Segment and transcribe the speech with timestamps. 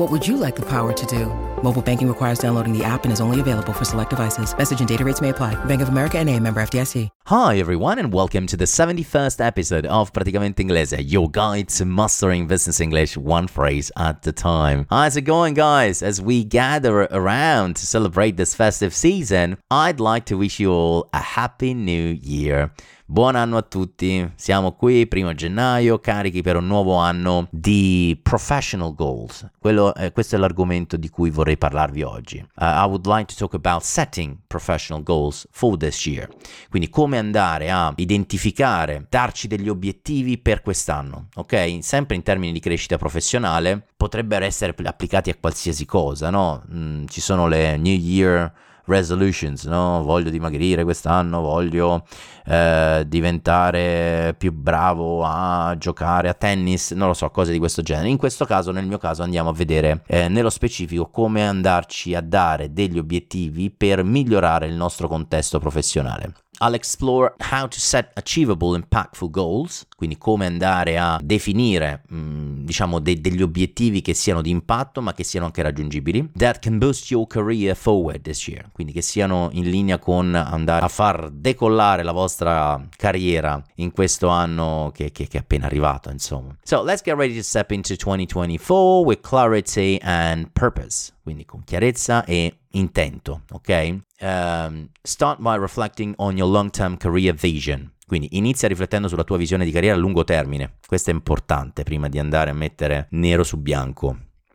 [0.00, 1.26] What would you like the power to do?
[1.62, 4.56] Mobile banking requires downloading the app and is only available for select devices.
[4.56, 5.62] Message and data rates may apply.
[5.66, 7.10] Bank of America and a member FDIC.
[7.26, 12.46] Hi everyone and welcome to the 71st episode of Praticamente Inglese, your guide to mastering
[12.46, 14.86] business English one phrase at a time.
[14.88, 16.02] How's it going guys?
[16.02, 21.10] As we gather around to celebrate this festive season, I'd like to wish you all
[21.12, 22.72] a happy new year.
[23.10, 28.94] Buon anno a tutti, siamo qui, primo gennaio, carichi per un nuovo anno di professional
[28.94, 29.50] goals.
[29.58, 32.38] Quello, eh, questo è l'argomento di cui vorrei parlarvi oggi.
[32.38, 36.28] Uh, I would like to talk about setting professional goals for this year.
[36.68, 41.78] Quindi come andare a identificare, darci degli obiettivi per quest'anno, ok?
[41.80, 46.62] Sempre in termini di crescita professionale, potrebbero essere applicati a qualsiasi cosa, no?
[46.72, 48.52] Mm, ci sono le New Year
[48.90, 50.02] resolutions, no?
[50.02, 52.04] Voglio dimagrire quest'anno, voglio
[52.44, 58.08] eh, diventare più bravo a giocare a tennis, non lo so, cose di questo genere.
[58.08, 62.20] In questo caso, nel mio caso, andiamo a vedere eh, nello specifico come andarci a
[62.20, 66.32] dare degli obiettivi per migliorare il nostro contesto professionale.
[66.62, 72.98] I'll explore how to set achievable, impactful goals, quindi come andare a definire, mm, diciamo,
[72.98, 76.32] de- degli obiettivi che siano di impatto ma che siano anche raggiungibili.
[76.36, 80.84] That can boost your career forward this year, quindi che siano in linea con andare
[80.84, 86.10] a far decollare la vostra carriera in questo anno che, che, che è appena arrivato,
[86.10, 86.54] insomma.
[86.62, 92.24] So let's get ready to step into 2024 with clarity and purpose quindi con chiarezza
[92.24, 93.98] e intento, ok?
[94.22, 97.90] Um, start by reflecting on your long-term career vision.
[98.06, 100.78] Quindi inizia riflettendo sulla tua visione di carriera a lungo termine.
[100.86, 104.08] Questo è importante prima di andare a mettere nero su bianco.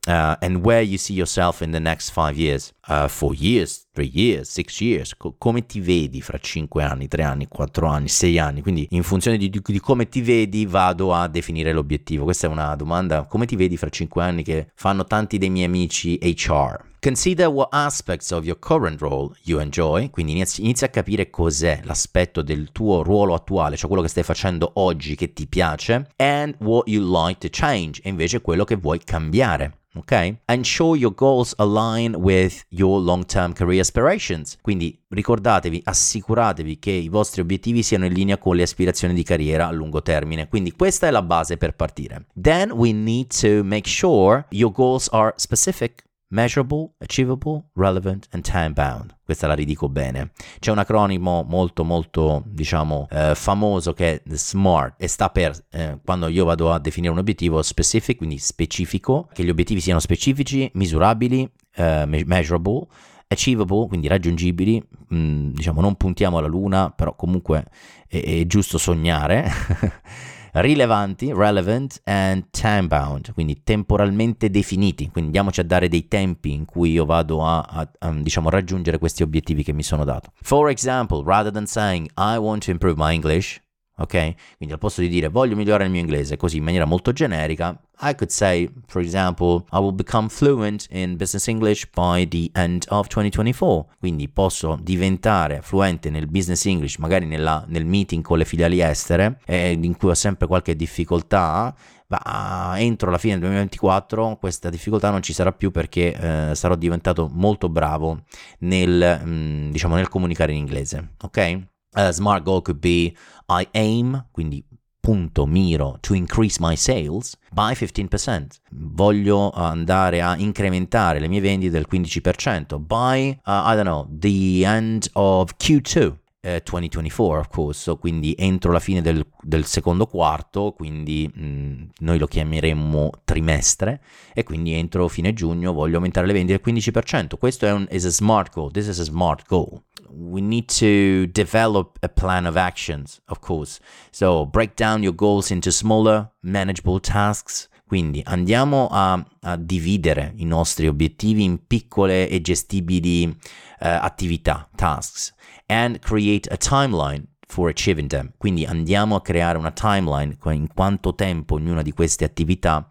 [0.07, 4.11] Uh, and where you see yourself in the next five years, uh, four years, three
[4.13, 8.37] years, six years, Co- come ti vedi fra cinque anni, tre anni, quattro anni, sei
[8.37, 12.25] anni, quindi in funzione di, di, come ti vedi vado a definire l'obiettivo.
[12.25, 15.65] Questa è una domanda, come ti vedi fra cinque anni che fanno tanti dei miei
[15.65, 16.93] amici HR.
[17.05, 21.81] Consider what aspects of your current role you enjoy, quindi inizia, inizia a capire cos'è
[21.83, 26.55] l'aspetto del tuo ruolo attuale, cioè quello che stai facendo oggi che ti piace, and
[26.61, 30.37] what you like to change, e invece quello che vuoi cambiare ok?
[30.47, 34.57] Ensure your goals align with your long-term career aspirations.
[34.61, 39.67] Quindi ricordatevi, assicuratevi che i vostri obiettivi siano in linea con le aspirazioni di carriera
[39.67, 40.47] a lungo termine.
[40.47, 42.25] Quindi questa è la base per partire.
[42.39, 48.71] Then we need to make sure your goals are specific Measurable, Achievable, Relevant and Time
[48.71, 49.15] Bound.
[49.23, 50.31] Questa la ridico bene.
[50.59, 55.99] C'è un acronimo molto molto diciamo eh, famoso che è SMART e sta per eh,
[56.03, 60.69] quando io vado a definire un obiettivo specific, quindi specifico, che gli obiettivi siano specifici,
[60.73, 62.87] misurabili, eh, measurable,
[63.27, 64.81] achievable, quindi raggiungibili,
[65.13, 67.65] mm, diciamo non puntiamo alla luna, però comunque
[68.07, 69.49] è, è giusto sognare.
[70.55, 76.65] rilevanti, relevant and time bound, quindi temporalmente definiti, quindi andiamoci a dare dei tempi in
[76.65, 80.31] cui io vado a, a, a diciamo raggiungere questi obiettivi che mi sono dato.
[80.41, 83.61] For example, rather than saying I want to improve my English,
[83.97, 84.33] ok?
[84.57, 87.79] Quindi al posto di dire voglio migliorare il mio inglese così in maniera molto generica,
[88.01, 92.85] I could say, for example, I will become fluent in business English by the end
[92.89, 93.95] of 2024.
[93.99, 99.39] Quindi posso diventare fluente nel business English, magari nella, nel meeting con le filiali estere,
[99.45, 101.73] eh, in cui ho sempre qualche difficoltà,
[102.07, 106.75] ma entro la fine del 2024 questa difficoltà non ci sarà più perché eh, sarò
[106.75, 108.25] diventato molto bravo
[108.59, 111.67] nel, mh, mm, diciamo, nel comunicare in inglese, ok?
[111.95, 113.15] A smart goal could be
[113.47, 114.63] I aim, quindi
[114.99, 118.59] punto miro to increase my sales by 15%.
[118.71, 124.65] Voglio andare a incrementare le mie vendite del 15% by uh, I don't know, the
[124.65, 126.17] end of Q2.
[126.45, 131.83] Uh, 2024, of course, quindi entro la fine del, del secondo quarto, quindi mh, mm,
[131.99, 134.01] noi lo chiameremmo trimestre,
[134.33, 137.37] e quindi entro fine giugno voglio aumentare le vendite del 15%.
[137.37, 139.81] Questo è un is a smart goal, this is a smart goal.
[140.17, 143.81] We need to develop a plan of actions, of course.
[144.11, 147.67] So break down your goals into smaller, manageable tasks.
[147.87, 153.33] Quindi andiamo a, a dividere i nostri obiettivi in piccole e gestibili uh,
[153.77, 155.33] attività, tasks,
[155.67, 158.31] and create a timeline for achieving them.
[158.37, 162.89] Quindi andiamo a creare una timeline in quanto tempo ognuna di queste attività,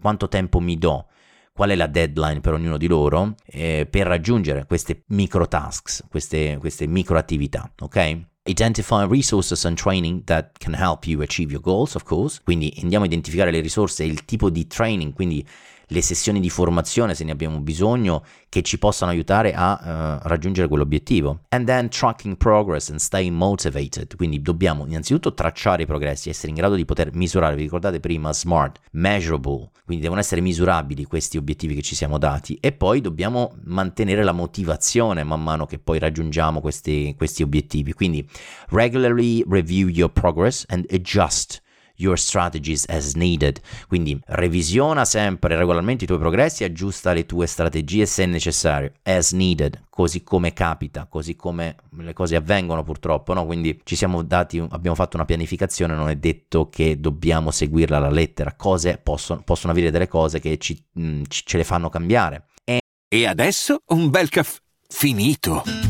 [0.00, 1.08] quanto tempo mi do,
[1.52, 6.56] qual è la deadline per ognuno di loro eh, per raggiungere queste micro tasks, queste,
[6.58, 8.28] queste micro attività, ok?
[8.48, 12.40] Identify resources and training that can help you achieve your goals, of course.
[12.42, 15.46] Quindi andiamo a identificare le risorse e il tipo di training, quindi
[15.92, 20.68] le sessioni di formazione se ne abbiamo bisogno che ci possano aiutare a uh, raggiungere
[20.68, 21.40] quell'obiettivo.
[21.48, 24.16] And then tracking progress and staying motivated.
[24.16, 28.32] Quindi dobbiamo innanzitutto tracciare i progressi, essere in grado di poter misurare, vi ricordate prima
[28.32, 33.56] smart, measurable, quindi devono essere misurabili questi obiettivi che ci siamo dati e poi dobbiamo
[33.64, 37.92] mantenere la motivazione man mano che poi raggiungiamo questi, questi obiettivi.
[37.92, 38.28] Quindi
[38.68, 41.62] regularly review your progress and adjust
[42.00, 43.60] your strategies as needed.
[43.86, 49.80] Quindi revisiona sempre regolarmente i tuoi progressi, aggiusta le tue strategie se necessario, as needed,
[49.88, 53.46] così come capita, così come le cose avvengono purtroppo, no?
[53.46, 58.10] Quindi ci siamo dati, abbiamo fatto una pianificazione, non è detto che dobbiamo seguirla alla
[58.10, 62.46] lettera, cose possono, possono avere delle cose che ci, mh, mm, ce le fanno cambiare.
[62.64, 64.58] E, e adesso un bel caffè
[64.88, 65.89] finito.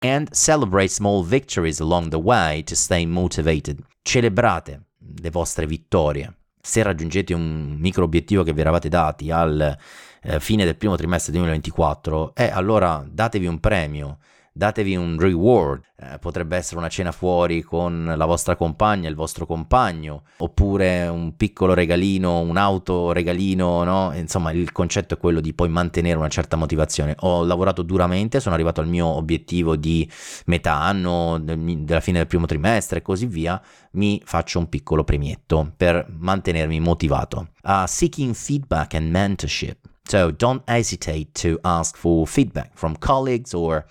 [0.00, 3.80] and celebrate small victories along the way to stay motivated.
[4.02, 4.80] Celebrate
[5.20, 6.34] le vostre vittorie.
[6.62, 9.76] Se raggiungete un micro obiettivo che vi eravate dati al
[10.22, 14.18] eh, fine del primo trimestre 2024, eh, allora datevi un premio,
[14.52, 19.46] datevi un reward, eh, potrebbe essere una cena fuori con la vostra compagna, il vostro
[19.46, 24.12] compagno, oppure un piccolo regalino, un auto regalino, no?
[24.14, 27.14] Insomma, il concetto è quello di poi mantenere una certa motivazione.
[27.20, 30.10] Ho lavorato duramente, sono arrivato al mio obiettivo di
[30.46, 33.60] metà anno, della fine del primo trimestre e così via,
[33.92, 37.50] mi faccio un piccolo premietto per mantenermi motivato.
[37.62, 39.76] Uh, seeking feedback and mentorship.
[40.04, 43.86] So don't hesitate to ask for feedback from colleagues or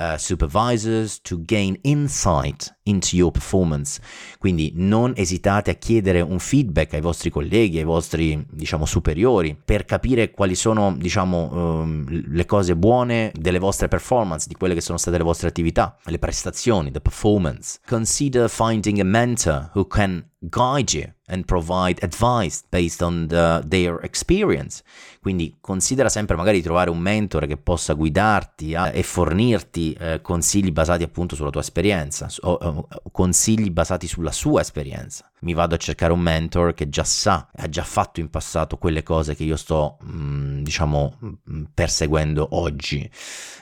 [0.00, 4.00] uh, supervisors to gain insight into your performance.
[4.38, 9.84] Quindi non esitate a chiedere un feedback ai vostri colleghi, ai vostri, diciamo, superiori per
[9.84, 14.98] capire quali sono, diciamo, um, le cose buone delle vostre performance, di quelle che sono
[14.98, 17.78] state le vostre attività, le prestazioni, the performance.
[17.86, 24.02] Consider finding a mentor who can guide you and provide advice based on the, their
[24.02, 24.82] experience.
[25.20, 30.20] Quindi considera sempre magari di trovare un mentore che possa guidarti a, e fornirti eh,
[30.22, 35.30] consigli basati appunto sulla tua esperienza o, o, consigli basati sulla sua esperienza.
[35.40, 39.02] Mi vado a cercare un mentor che già sa, ha già fatto in passato quelle
[39.02, 43.08] cose che io sto, mh, mm, diciamo, mh, mm, perseguendo oggi.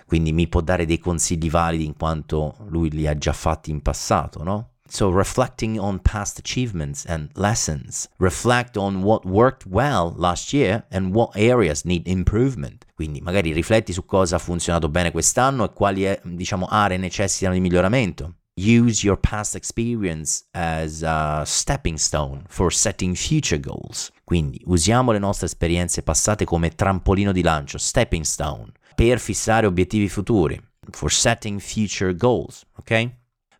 [0.06, 3.82] Quindi mi può dare dei consigli validi in quanto lui li ha già fatti in
[3.82, 4.70] passato, no?
[4.90, 11.14] So, reflecting on past achievements and lessons, reflect on what worked well last year and
[11.14, 12.87] what areas need improvement.
[12.95, 17.61] Quindi, magari rifletti su cosa ha funzionato bene quest'anno e quali diciamo, aree necessitano di
[17.61, 18.35] miglioramento.
[18.57, 24.11] Use your past experience as a stepping stone for setting future goals.
[24.25, 30.09] Quindi usiamo le nostre esperienze passate come trampolino di lancio, stepping stone, per fissare obiettivi
[30.09, 33.17] futuri, for setting future goals, ok?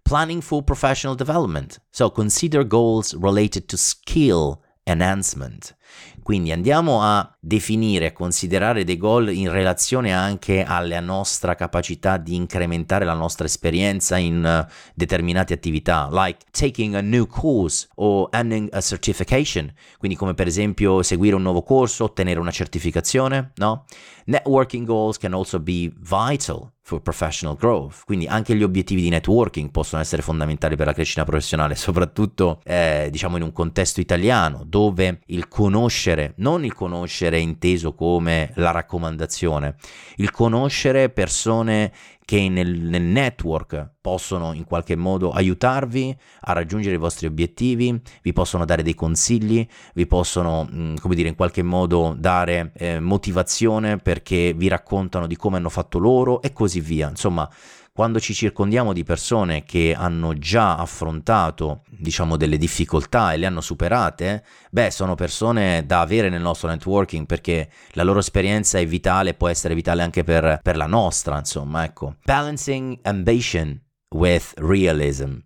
[0.09, 1.79] Planning for professional development.
[1.91, 5.77] So consider goals related to skill enhancement.
[6.23, 12.35] Quindi andiamo a definire, a considerare dei goal in relazione anche alla nostra capacità di
[12.35, 18.69] incrementare la nostra esperienza in uh, determinate attività, like taking a new course o earning
[18.73, 23.85] a certification, quindi come per esempio seguire un nuovo corso, ottenere una certificazione, no?
[24.25, 28.01] Networking goals can also be vital for professional growth.
[28.07, 33.09] Quindi anche gli obiettivi di networking possono essere fondamentali per la crescita professionale, soprattutto eh,
[33.11, 39.77] diciamo in un contesto italiano dove il conoscere, non il conoscere inteso come la raccomandazione,
[40.17, 41.93] il conoscere persone
[42.25, 48.33] che nel, nel, network possono in qualche modo aiutarvi a raggiungere i vostri obiettivi, vi
[48.33, 53.99] possono dare dei consigli, vi possono, mm, come dire, in qualche modo dare eh, motivazione
[53.99, 57.11] perché vi raccontano di come hanno fatto loro e così via.
[57.11, 57.47] Insomma,
[57.93, 63.61] quando ci circondiamo di persone che hanno già affrontato, diciamo, delle difficoltà e le hanno
[63.61, 69.35] superate, beh, sono persone da avere nel nostro networking perché la loro esperienza è vitale,
[69.35, 72.15] può essere vitale anche per, per la nostra, insomma, ecco.
[72.25, 73.79] Balancing ambition
[74.11, 75.37] with realism.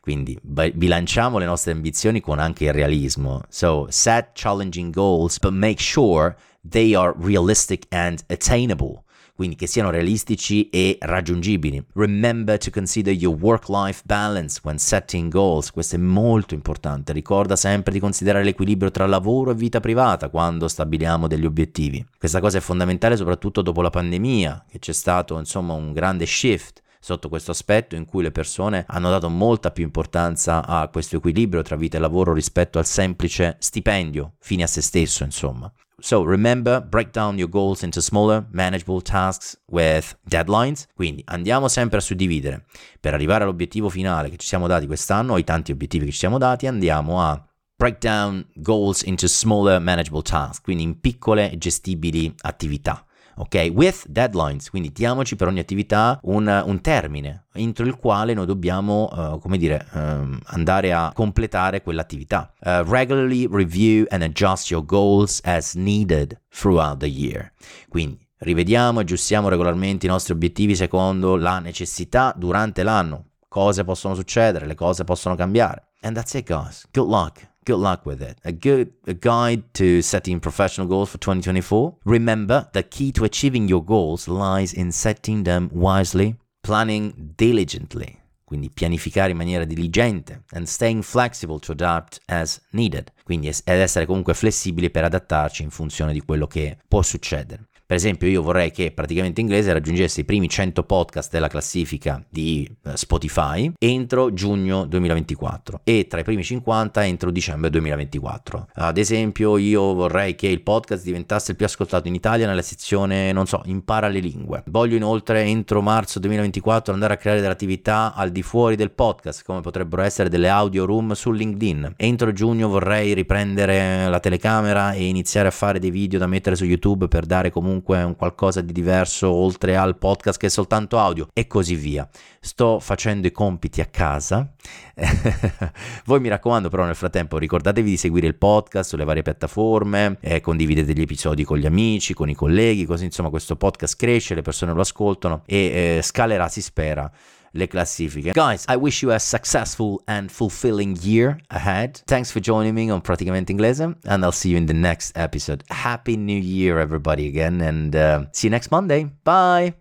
[0.00, 3.42] Quindi bilanciamo le nostre ambizioni con anche il realismo.
[3.48, 6.36] So, set challenging goals, but make sure
[6.68, 9.04] they are realistic and attainable
[9.34, 11.84] quindi che siano realistici e raggiungibili.
[11.94, 17.92] Remember to consider your work-life balance when setting goals, questo è molto importante, ricorda sempre
[17.92, 22.04] di considerare l'equilibrio tra lavoro e vita privata quando stabiliamo degli obiettivi.
[22.16, 26.82] Questa cosa è fondamentale soprattutto dopo la pandemia, che c'è stato insomma un grande shift
[27.04, 31.60] sotto questo aspetto in cui le persone hanno dato molta più importanza a questo equilibrio
[31.60, 35.70] tra vita e lavoro rispetto al semplice stipendio fine a se stesso, insomma.
[35.98, 40.86] So remember, break down your goals into smaller, manageable tasks with deadlines.
[40.94, 42.64] Quindi andiamo sempre a suddividere.
[42.98, 46.38] Per arrivare all'obiettivo finale che ci siamo dati quest'anno, ai tanti obiettivi che ci siamo
[46.38, 47.38] dati, andiamo a
[47.76, 53.04] break down goals into smaller, manageable tasks, quindi in piccole e gestibili attività
[53.36, 53.70] ok?
[53.72, 59.08] With deadlines, quindi diamoci per ogni attività un, un termine entro il quale noi dobbiamo,
[59.12, 62.52] uh, come dire, um, andare a completare quell'attività.
[62.60, 67.52] Uh, regularly review and adjust your goals as needed throughout the year.
[67.88, 73.26] Quindi rivediamo e aggiustiamo regolarmente i nostri obiettivi secondo la necessità durante l'anno.
[73.48, 75.90] Cose possono succedere, le cose possono cambiare.
[76.00, 76.86] And that's it, guys.
[76.92, 77.53] Good luck.
[77.64, 78.36] Good luck with it.
[78.44, 81.96] A good a guide to setting professional goals for 2024.
[82.04, 88.68] Remember, the key to achieving your goals lies in setting them wisely, planning diligently, quindi
[88.68, 94.34] pianificare in maniera diligente, and staying flexible to adapt as needed, quindi ed essere comunque
[94.34, 97.68] flessibili per adattarci in funzione di quello che può succedere.
[97.86, 102.66] Per esempio, io vorrei che praticamente inglese raggiungesse i primi 100 podcast della classifica di
[102.82, 108.68] eh, Spotify entro giugno 2024 e tra i primi 50 entro dicembre 2024.
[108.72, 113.32] Ad esempio, io vorrei che il podcast diventasse il più ascoltato in Italia nella sezione,
[113.32, 114.62] non so, impara le lingue.
[114.68, 119.44] Voglio inoltre entro marzo 2024 andare a creare delle attività al di fuori del podcast,
[119.44, 121.96] come potrebbero essere delle audio room su LinkedIn.
[121.98, 126.64] Entro giugno vorrei riprendere la telecamera e iniziare a fare dei video da mettere su
[126.64, 130.98] YouTube per dare comunque comunque un qualcosa di diverso oltre al podcast che è soltanto
[130.98, 132.08] audio e così via.
[132.40, 134.48] Sto facendo i compiti a casa.
[136.04, 140.40] Voi mi raccomando però nel frattempo ricordatevi di seguire il podcast sulle varie piattaforme, eh,
[140.40, 144.42] condividete gli episodi con gli amici, con i colleghi, così insomma questo podcast cresce, le
[144.42, 147.10] persone lo ascoltano e eh, scalerà si spera
[147.54, 148.34] le classifiche.
[148.34, 152.02] Guys, I wish you a successful and fulfilling year ahead.
[152.06, 155.64] Thanks for joining me on Praticamente Inglese, and I'll see you in the next episode.
[155.70, 159.10] Happy New Year, everybody, again, and uh, see you next Monday.
[159.24, 159.74] Bye.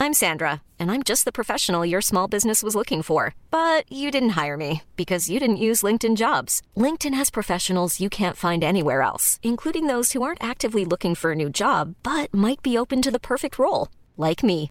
[0.00, 3.34] I'm Sandra, and I'm just the professional your small business was looking for.
[3.50, 6.62] But you didn't hire me because you didn't use LinkedIn jobs.
[6.76, 11.32] LinkedIn has professionals you can't find anywhere else, including those who aren't actively looking for
[11.32, 14.70] a new job but might be open to the perfect role, like me.